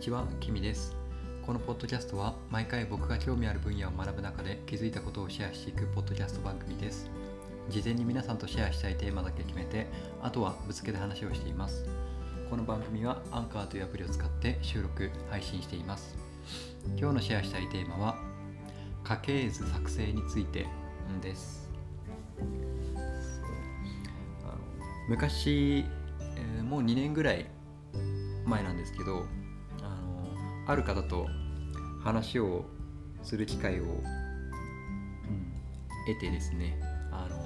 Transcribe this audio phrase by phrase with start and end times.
[0.00, 0.96] ちは、キミです。
[1.44, 7.10] このポッドキャストは毎回僕が興味ある分野を学ぶ中で気づいたことをシェアしていくポッドキャスト番組です。
[7.68, 9.88] 事前に皆さんとシェアしたいテーマだけ決めて、
[10.22, 11.84] あとはぶつけて話をしています。
[12.48, 16.16] この番組はアンカーというアプリを使って収録、配信しています。
[16.96, 18.16] 今日のシェアしたいテーマは
[19.04, 20.66] 家系図作成について
[21.20, 21.68] です。
[25.10, 25.84] 昔、
[26.36, 27.44] えーもう2年ぐらい
[28.46, 29.26] 前なんですけど
[30.70, 31.28] ある方と
[32.02, 32.64] 話を
[33.22, 34.20] する機会を、うん
[36.06, 36.80] 得てですね
[37.12, 37.36] あの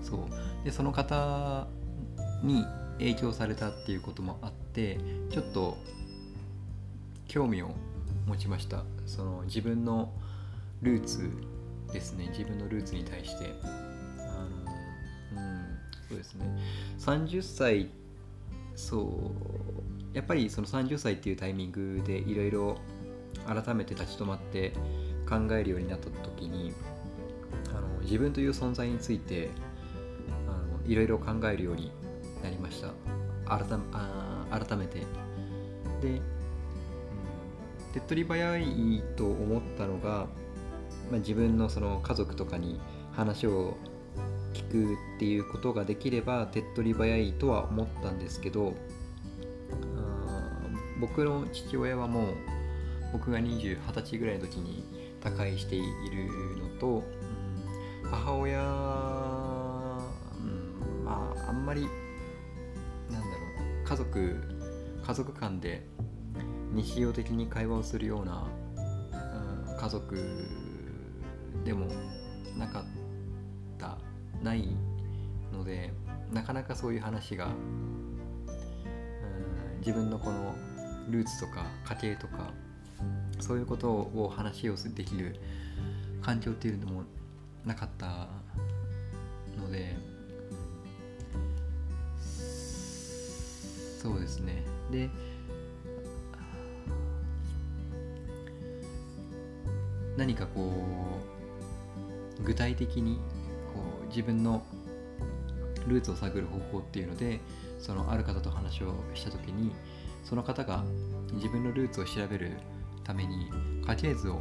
[0.00, 0.64] そう。
[0.64, 1.66] でその方
[2.42, 2.64] に
[2.98, 4.98] 影響されたっていうこともあって
[5.30, 5.76] ちょっと
[7.28, 7.70] 興味を
[8.26, 8.84] 持ちました。
[9.06, 10.12] その自分の
[10.80, 11.30] ルーツ
[11.92, 12.28] ですね。
[12.30, 13.54] 自分のルーツに対して。
[13.62, 13.66] あ
[15.36, 15.78] のうん
[16.08, 16.46] そうですね。
[16.98, 17.90] 30歳
[18.74, 19.81] そう
[20.14, 22.76] やっぱりその30歳っていうタイミングでいろいろ
[23.46, 24.72] 改めて立ち止まって
[25.28, 26.72] 考えるようになった時に
[27.70, 29.50] あの自分という存在について
[30.86, 31.92] いろいろ考えるように
[32.42, 32.88] なりました。
[33.46, 35.00] 改めあ改めて。
[36.00, 36.20] で、うん、
[37.92, 40.26] 手っ取り早いと思ったのが、
[41.10, 42.80] まあ、自分のその家族とかに
[43.12, 43.76] 話を
[44.52, 48.74] 聞くっていうことができれば手っ取り早いとは思ったんですけど
[51.02, 52.34] 僕の父親はもう
[53.12, 54.84] 僕が20歳ぐらいの時に
[55.20, 55.84] 他界している
[56.56, 57.32] のと、うん
[58.04, 58.62] 母親、う
[60.44, 61.88] ん、まああんまり
[63.10, 63.26] なんだろ
[63.84, 64.42] う家族
[65.02, 65.86] 家族間で
[66.72, 68.78] 日常的に会話をするような、う
[69.74, 70.16] ん家族
[71.64, 71.86] でも
[72.56, 72.84] なかっ
[73.78, 73.98] た
[74.42, 74.76] ない
[75.52, 75.92] ので
[76.32, 77.82] なかなかそういう話が、うん
[79.80, 80.54] 自分のこの
[81.08, 81.66] ルーツとか
[82.00, 82.52] 家庭とか
[83.40, 85.36] そういうことを話をできる
[86.22, 87.02] 環境っていうのも
[87.64, 88.28] なかった
[89.58, 89.96] ので、
[94.00, 94.62] そうですね。
[94.90, 95.10] で
[100.16, 100.70] 何かこ
[102.38, 103.16] う具体的に
[103.74, 104.62] こう自分の
[105.86, 107.40] ルーツを探る方法っていうので
[107.78, 109.72] そのある方と話をした時に
[110.22, 110.84] その方が
[111.32, 112.52] 自分のルーツを調べる
[113.04, 113.50] ために
[113.86, 114.40] 家系図を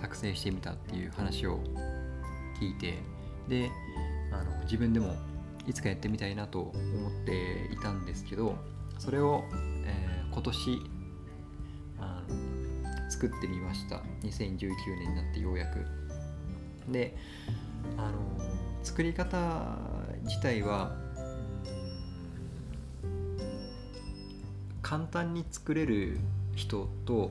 [0.00, 1.60] 作成してみたっていう話を
[2.60, 2.98] 聞いて
[3.48, 3.70] で
[4.32, 5.14] あの自分でも
[5.66, 6.72] いつかやってみたいなと思っ
[7.24, 8.56] ていたんですけど
[8.98, 9.44] それを、
[9.86, 10.80] えー今年
[11.98, 13.96] あの作ってみました。
[14.22, 14.68] 2019
[14.98, 15.86] 年になってようやく。
[16.90, 17.16] で
[17.98, 18.12] あの
[18.82, 19.76] 作り方
[20.24, 20.96] 自体は
[24.92, 26.18] 簡単に作れる
[26.54, 27.30] 人と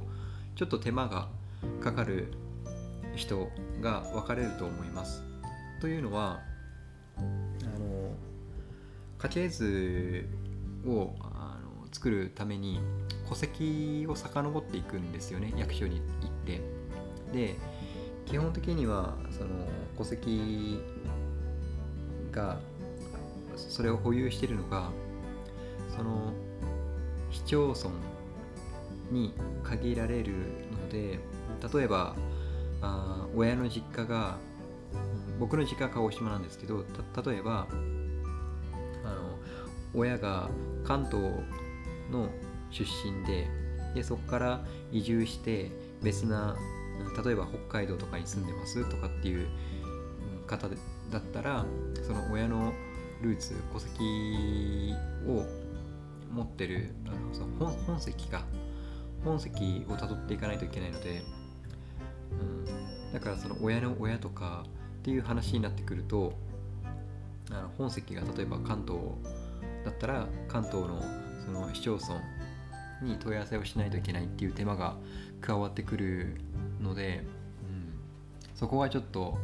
[0.56, 1.28] ちょっと手間が
[1.80, 2.34] かかる
[3.16, 3.52] 人
[3.82, 5.22] が分かれると思います。
[5.80, 6.40] というのは
[7.18, 8.16] あの
[9.20, 10.28] 家系図
[10.88, 12.80] をあの作るために
[13.30, 16.62] 戸籍を遡っていくんですよね役所に行って。
[17.32, 17.56] で
[18.26, 19.50] 基本的にはその
[20.00, 20.80] 戸籍
[22.32, 22.58] が
[23.56, 24.90] それを保有しているのが
[25.96, 26.34] その
[27.32, 27.90] 市町村
[29.12, 29.34] に
[29.64, 30.34] 限られる
[30.72, 31.20] ので
[31.74, 32.16] 例えば
[32.82, 34.38] あ親の実家が
[35.40, 36.86] 僕の実家は鹿児島なんですけど
[37.26, 37.68] 例えば
[39.04, 39.38] あの
[39.94, 40.50] 親が
[40.84, 41.22] 関東
[42.12, 42.30] の
[42.72, 43.48] 出身で
[43.96, 45.70] でそこから移住して
[46.02, 46.56] 別な
[47.24, 49.48] 例えば北海道とかに住んでますとかっていう
[50.48, 51.66] 方だったら
[52.04, 52.74] その親の
[53.22, 54.96] ルーツ戸籍
[55.28, 55.46] を
[56.34, 58.46] 持ってるあのその本本籍か。
[59.24, 61.22] 本籍をたどっていかないといけないので、
[62.32, 64.66] うん、だからその親の親とか
[65.00, 66.34] っていう話になってくると
[67.52, 69.00] あの本籍が例えば関東
[69.86, 71.02] だったら関東の
[71.46, 72.22] その市町村
[73.02, 74.96] に問い合わせをしないといけないっていう手間が
[75.40, 76.38] 加わってくる
[76.80, 77.24] ので、
[77.64, 77.94] うん、
[78.56, 79.38] そこはちょっと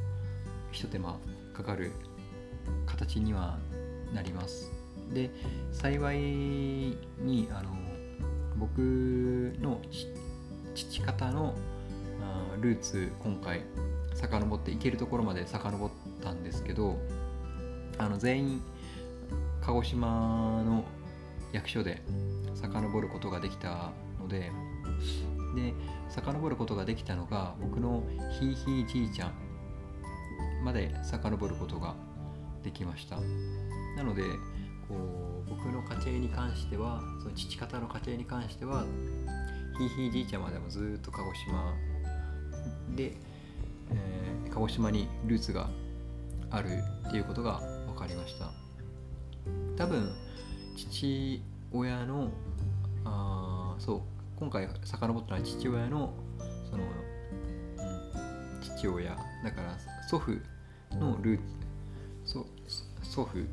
[0.72, 1.18] ひと手間
[1.54, 1.92] かかる
[2.86, 3.58] 形には
[4.14, 4.77] なります。
[5.14, 5.32] で
[5.72, 7.70] 幸いにあの
[8.58, 8.80] 僕
[9.60, 9.82] の
[10.76, 11.56] 父方の
[12.62, 13.62] ルーツ今回
[14.14, 15.90] 遡っていけるところまで遡っ
[16.24, 16.98] たんですけど
[17.98, 18.62] あの全員
[19.62, 20.84] 鹿児島の
[21.52, 22.02] 役所で
[22.56, 24.52] 遡ることができたので
[25.56, 25.74] で
[26.10, 28.04] 遡ることができたのが僕の
[28.40, 29.34] ひいひいじいちゃん
[30.64, 31.96] まで遡ることが
[32.64, 33.18] できました。
[33.96, 34.24] なので
[34.88, 34.96] こ
[35.46, 38.86] う僕の家庭に関してはその父方の家庭に関しては
[39.78, 41.74] ひいひいじいちゃんまでもずっと鹿児島
[42.96, 43.16] で、
[43.92, 45.70] えー、鹿児島にルーツが
[46.50, 46.70] ある
[47.08, 48.52] っていうことが分かりました。
[49.78, 50.10] 多分
[50.76, 51.42] 父
[51.72, 52.32] 親の
[53.06, 54.02] あそう
[54.40, 56.14] 今回遡ったのは父親の
[56.70, 59.16] その、うん、父親。
[59.44, 59.78] だから
[60.10, 60.32] 祖父
[60.96, 61.40] のルー
[62.26, 62.38] ツ
[63.04, 63.46] 祖父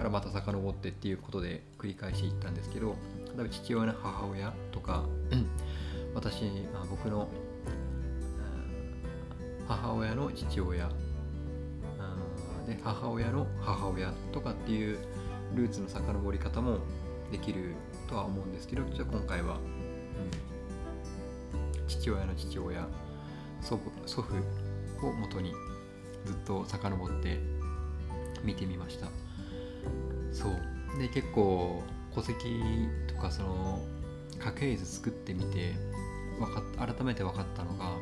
[0.00, 2.96] からまた遡ってっていうことで繰り返し言ったんですけど
[3.36, 5.04] 例えば父親の母親とか、
[6.14, 7.28] 私、まあ、僕の
[9.68, 10.88] 母親の父親
[12.66, 14.98] で母親の母親とかっていう
[15.54, 16.78] ルーツの遡り方も
[17.30, 17.74] できる
[18.08, 19.58] とは思うんですけどじゃあ今回は、
[21.54, 22.88] うん、父親の父親
[23.60, 25.52] 祖父祖父を元に
[26.24, 27.38] ずっと遡って
[28.42, 29.06] 見てみました
[30.32, 30.98] そう。
[30.98, 31.82] で結構
[32.14, 32.62] 戸籍
[33.06, 33.80] とかその
[34.38, 35.74] 家系図作ってみて
[36.46, 37.96] か改めて分かったのが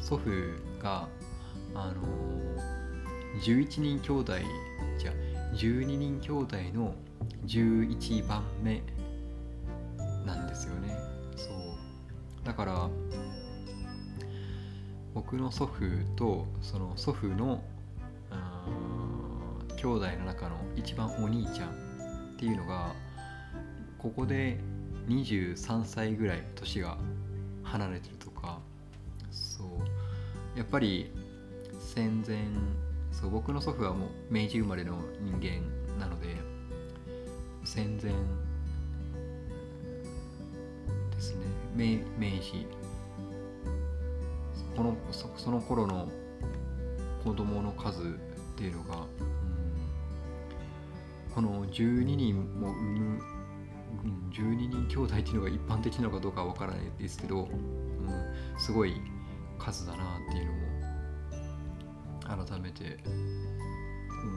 [0.00, 0.30] 祖父
[0.82, 1.08] が
[1.74, 2.02] あの
[3.42, 4.32] 11人兄弟
[4.98, 5.12] じゃ
[5.54, 6.94] 12人兄弟の
[7.46, 8.82] 11番目
[10.26, 10.96] なんですよね。
[11.36, 12.46] そう。
[12.46, 12.88] だから
[15.14, 15.80] 僕の祖父
[16.16, 17.62] とその祖父の
[19.80, 21.72] 兄弟の中の一番お兄ちゃんっ
[22.36, 22.92] ていうのが
[23.96, 24.58] ここで
[25.06, 26.98] 23歳ぐらい年が
[27.62, 28.58] 離れてるとか
[29.30, 30.58] そう。
[30.58, 31.12] やっぱり
[31.78, 32.38] 戦前
[33.12, 35.62] そう僕の祖父はもう明治生まれの人間
[36.00, 36.36] なので
[37.64, 38.12] 戦前
[41.12, 41.46] ですね。
[41.76, 42.66] 明明治。
[44.76, 46.08] このそその頃の
[47.22, 48.04] 子供の数っ
[48.56, 49.06] ていうのが、
[51.38, 53.22] この12人も産む、
[54.02, 59.00] うん、12人兄弟っていうのが一般的なのかどうかわからないですけど、うん、すごい
[59.56, 60.46] 数だなっていう
[62.26, 62.98] のも改めて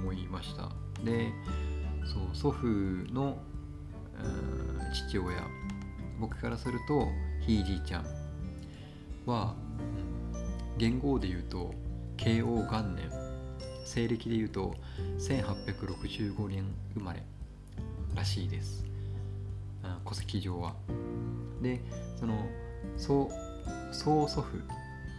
[0.03, 0.69] 思いました。
[1.03, 1.31] で
[2.05, 2.67] そう祖父
[3.11, 3.39] の、
[5.09, 5.47] 父親
[6.19, 7.07] 僕からすると
[7.39, 8.05] ひいじいちゃん
[9.25, 9.55] は
[10.77, 11.73] 元号で言うと
[12.15, 13.20] 慶応元年。
[13.91, 14.73] 西暦で言うと
[15.19, 17.21] 1865年生まれ
[18.15, 18.85] らしいです。
[20.05, 20.75] 戸籍上は。
[21.61, 21.81] で
[22.17, 22.47] その
[22.95, 23.29] 曽
[23.91, 24.47] 曽祖父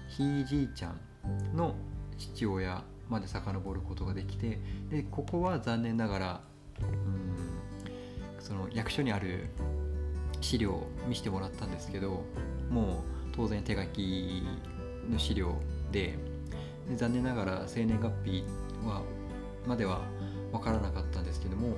[0.09, 1.75] ひいじいちゃんの
[2.17, 4.59] 父親まで遡ることができて
[4.91, 6.41] でここは残念ながら
[6.81, 9.51] うんその役所にある
[10.41, 12.25] 資料を見せてもらったんですけど
[12.71, 12.95] もう
[13.37, 14.43] 当然手書き
[15.11, 15.61] の資料
[15.93, 16.19] で
[16.97, 18.45] 残念ながら生年月日
[18.87, 19.03] は
[19.67, 20.03] までは
[20.51, 21.77] 分からなかったんですけども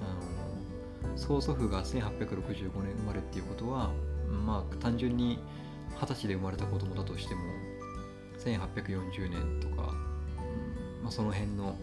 [0.00, 3.90] あの曽祖父が1865年生まれっていうことは
[4.28, 5.38] まあ単純に
[6.00, 7.42] 二十歳で生まれた子供だとしても
[8.38, 9.94] 1840年とか
[11.02, 11.76] まあ、その辺の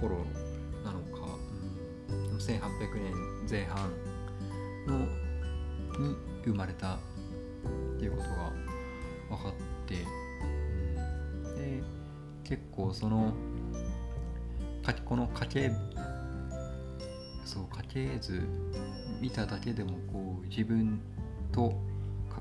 [0.00, 0.16] 頃
[0.84, 1.36] なのか、
[2.08, 2.60] うん、1800
[2.94, 3.12] 年
[3.48, 3.90] 前半
[4.86, 4.98] の
[5.98, 6.98] に生まれたっ
[7.98, 8.52] ていうことが
[9.36, 9.52] 分かっ
[9.86, 9.96] て、
[12.52, 13.32] 結構その
[15.06, 15.72] この家系
[17.46, 18.42] そう家系図
[19.22, 21.00] 見ただけでもこう自分
[21.50, 21.72] と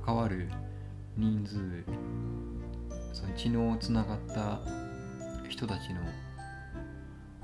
[0.03, 0.49] 関わる
[1.15, 1.85] 人数
[3.13, 4.59] その血のつながった
[5.47, 6.01] 人たちの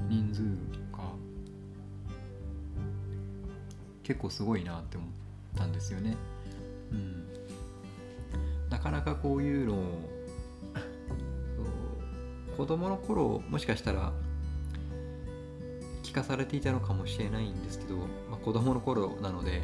[0.09, 0.41] 人数
[0.91, 1.03] が
[4.03, 5.09] 結構すごいなって思っ
[5.55, 6.17] たんですよね。
[6.91, 7.27] うん、
[8.69, 10.16] なかなかこういうのを
[12.57, 14.11] 子供の頃もしかしたら
[16.01, 19.61] 聞かされていたのかもしれないんですけど、まあ、子供の頃なので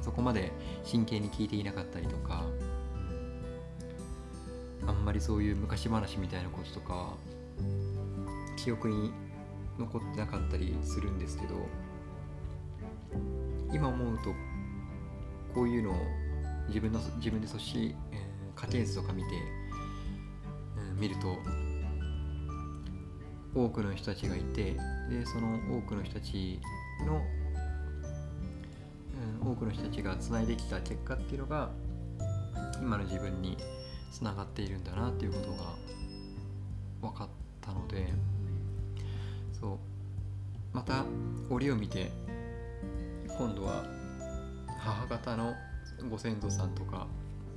[0.00, 0.50] そこまで
[0.82, 2.44] 真剣に聞いていなかったりとか
[4.88, 7.14] あんまりそういう昔話みたいなこととか
[8.56, 9.12] 記憶に
[9.78, 11.54] 残ってなかったりするんですけど
[13.72, 14.34] 今思うと
[15.54, 15.94] こういうのを
[16.66, 19.28] 自分の自分でそし、えー、家系図とか見て、
[20.76, 21.36] えー、見ると
[23.54, 24.74] 多くの人たちがいて
[25.08, 26.60] でその多くの人たち
[27.06, 27.22] の、
[29.42, 31.70] うん、多くの人たちがつないできた結果っていうのが
[32.80, 33.56] 今の自分に
[34.10, 37.28] つながっているんだなっていうことが分かっ
[37.60, 38.08] たので
[39.60, 39.92] そう。
[40.72, 41.04] また
[41.50, 42.10] 折を見て
[43.28, 43.84] 今度は
[44.78, 45.54] 母方の
[46.08, 47.06] ご先祖さんとか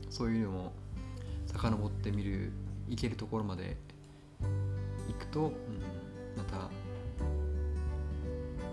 [0.10, 0.74] そういうのも
[1.48, 2.52] 遡ってみる
[2.90, 3.78] 行けるところまで
[5.20, 5.52] くと、うん、
[6.38, 6.70] また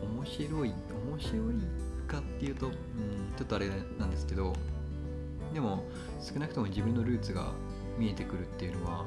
[0.03, 0.75] 面白い
[1.11, 1.55] 面白い
[2.07, 2.73] かっていうと、うん、
[3.37, 3.69] ちょっとあれ
[3.99, 4.53] なんですけど
[5.55, 5.85] でも
[6.21, 7.53] 少なくとも自分のルーツが
[7.99, 9.05] 見えてくるっていうのは、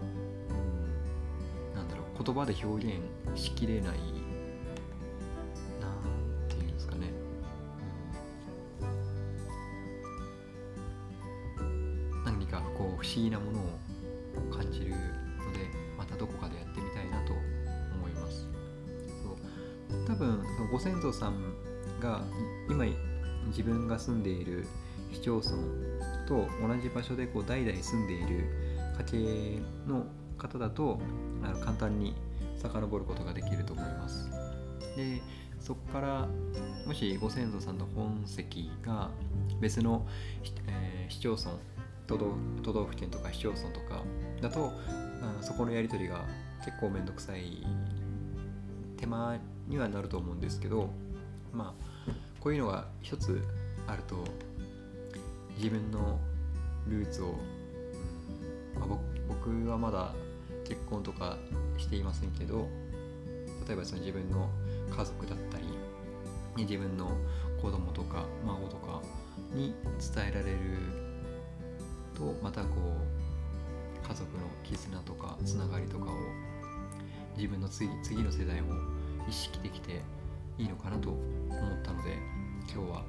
[1.71, 2.95] うん、なんだろう言葉で表現
[3.35, 3.97] しきれないなん
[6.47, 7.09] ていうんですかね、
[11.59, 13.63] うん、何かこう不思議なものを
[14.55, 14.95] 感じるの
[15.55, 18.47] でまたどこかでやってみたいなと思います
[19.23, 21.53] そう多分ご先祖さん
[21.99, 22.21] が
[22.69, 22.85] 今
[23.47, 24.65] 自分が住んでいる
[25.11, 25.49] 市町村
[26.27, 28.49] と同じ場所でこう代々住んでいる
[28.97, 30.05] 家系の
[30.37, 30.99] 方だと
[31.43, 32.15] あの簡単に
[32.57, 34.29] 遡ることができると思います。
[34.95, 35.21] で
[35.59, 36.27] そこから
[36.85, 39.09] もしご先祖さんの本籍が
[39.59, 40.05] 別の、
[40.67, 41.51] えー、市町村
[42.07, 44.03] 都道府県とか市町村とか
[44.41, 44.71] だと
[45.39, 46.25] あそこのやり取りが
[46.63, 47.65] 結構めんどくさい
[48.97, 50.89] 手間にはなると思うんですけど
[51.53, 51.73] ま
[52.07, 53.43] あこういうのが一つ
[53.87, 54.23] あると
[55.57, 56.19] 自分の
[56.87, 57.35] ルーツを、
[58.79, 60.13] まあ、僕はまだ
[60.63, 61.37] 結婚とか
[61.77, 62.67] していませんけど
[63.67, 64.49] 例えばその自分の
[64.95, 65.65] 家族だったり
[66.57, 67.11] 自分の
[67.61, 69.01] 子供とか孫とか
[69.53, 69.73] に
[70.15, 70.57] 伝えられる
[72.15, 73.14] とまたこう
[74.07, 76.15] 家族の絆とかつながりとかを
[77.35, 78.75] 自分の次次の世代も
[79.27, 80.01] 意識できて
[80.57, 82.17] いいのかなと思ったので
[82.71, 83.03] 今日は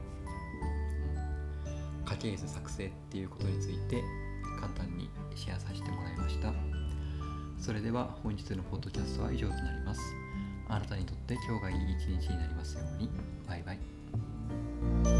[2.06, 4.02] 家系図作成っていうことについて
[4.58, 6.52] 簡単にシェアさせてもらいました。
[7.58, 10.00] それでは本日のポッドキャストは以上となります。
[10.68, 13.10] あなたにとって今日がいい一日になりますように。
[13.46, 15.15] バイバイ。